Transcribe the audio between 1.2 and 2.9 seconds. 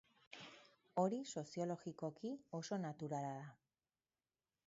soziologikoki oso